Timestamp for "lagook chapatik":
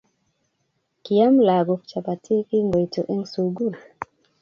1.47-2.41